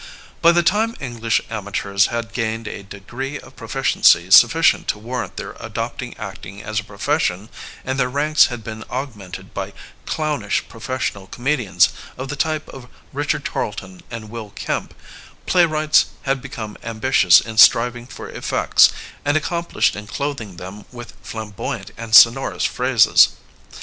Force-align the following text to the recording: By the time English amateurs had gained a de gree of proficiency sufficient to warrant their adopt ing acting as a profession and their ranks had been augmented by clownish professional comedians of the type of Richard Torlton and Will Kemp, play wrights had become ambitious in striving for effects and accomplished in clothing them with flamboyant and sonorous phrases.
By 0.41 0.51
the 0.51 0.63
time 0.63 0.95
English 0.99 1.43
amateurs 1.47 2.07
had 2.07 2.33
gained 2.33 2.67
a 2.67 2.81
de 2.81 2.99
gree 3.01 3.37
of 3.39 3.55
proficiency 3.55 4.31
sufficient 4.31 4.87
to 4.87 4.97
warrant 4.97 5.37
their 5.37 5.55
adopt 5.59 6.01
ing 6.01 6.17
acting 6.17 6.63
as 6.63 6.79
a 6.79 6.83
profession 6.83 7.49
and 7.85 7.99
their 7.99 8.09
ranks 8.09 8.47
had 8.47 8.63
been 8.63 8.83
augmented 8.89 9.53
by 9.53 9.73
clownish 10.07 10.63
professional 10.67 11.27
comedians 11.27 11.89
of 12.17 12.29
the 12.29 12.35
type 12.35 12.67
of 12.69 12.87
Richard 13.13 13.45
Torlton 13.45 14.01
and 14.09 14.31
Will 14.31 14.49
Kemp, 14.49 14.95
play 15.45 15.67
wrights 15.67 16.07
had 16.23 16.41
become 16.41 16.77
ambitious 16.81 17.39
in 17.39 17.59
striving 17.59 18.07
for 18.07 18.27
effects 18.27 18.89
and 19.23 19.37
accomplished 19.37 19.95
in 19.95 20.07
clothing 20.07 20.55
them 20.55 20.85
with 20.91 21.13
flamboyant 21.21 21.91
and 21.95 22.15
sonorous 22.15 22.65
phrases. 22.65 23.35